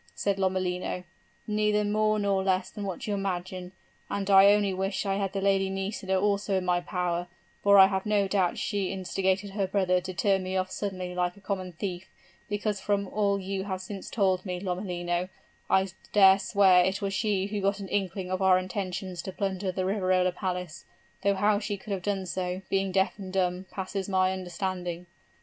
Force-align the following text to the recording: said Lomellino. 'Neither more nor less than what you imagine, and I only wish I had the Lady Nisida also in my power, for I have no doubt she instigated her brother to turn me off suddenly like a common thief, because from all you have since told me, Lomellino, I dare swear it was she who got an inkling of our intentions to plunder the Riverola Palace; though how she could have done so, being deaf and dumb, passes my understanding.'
said 0.15 0.39
Lomellino. 0.39 1.03
'Neither 1.45 1.83
more 1.83 2.17
nor 2.17 2.43
less 2.43 2.71
than 2.71 2.83
what 2.85 3.05
you 3.05 3.13
imagine, 3.13 3.71
and 4.09 4.27
I 4.31 4.51
only 4.51 4.73
wish 4.73 5.05
I 5.05 5.17
had 5.17 5.31
the 5.31 5.41
Lady 5.41 5.69
Nisida 5.69 6.19
also 6.19 6.57
in 6.57 6.65
my 6.65 6.81
power, 6.81 7.27
for 7.61 7.77
I 7.77 7.85
have 7.85 8.07
no 8.07 8.27
doubt 8.27 8.57
she 8.57 8.91
instigated 8.91 9.51
her 9.51 9.67
brother 9.67 10.01
to 10.01 10.11
turn 10.11 10.41
me 10.41 10.57
off 10.57 10.71
suddenly 10.71 11.13
like 11.13 11.37
a 11.37 11.39
common 11.39 11.73
thief, 11.73 12.09
because 12.49 12.79
from 12.79 13.07
all 13.09 13.39
you 13.39 13.65
have 13.65 13.79
since 13.79 14.09
told 14.09 14.43
me, 14.43 14.59
Lomellino, 14.59 15.29
I 15.69 15.89
dare 16.13 16.39
swear 16.39 16.83
it 16.83 16.99
was 16.99 17.13
she 17.13 17.45
who 17.45 17.61
got 17.61 17.79
an 17.79 17.87
inkling 17.87 18.31
of 18.31 18.41
our 18.41 18.57
intentions 18.57 19.21
to 19.21 19.31
plunder 19.31 19.71
the 19.71 19.85
Riverola 19.85 20.31
Palace; 20.31 20.83
though 21.21 21.35
how 21.35 21.59
she 21.59 21.77
could 21.77 21.93
have 21.93 22.01
done 22.01 22.25
so, 22.25 22.63
being 22.71 22.91
deaf 22.91 23.19
and 23.19 23.31
dumb, 23.31 23.67
passes 23.69 24.09
my 24.09 24.31
understanding.' 24.33 25.05